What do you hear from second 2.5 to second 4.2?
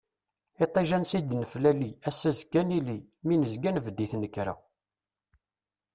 ad nili, mi nezga nbedd i